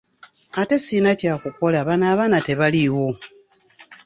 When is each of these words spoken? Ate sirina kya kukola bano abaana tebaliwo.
Ate 0.59 0.75
sirina 0.85 1.11
kya 1.19 1.33
kukola 1.41 1.77
bano 1.87 2.05
abaana 2.13 2.37
tebaliwo. 2.47 3.07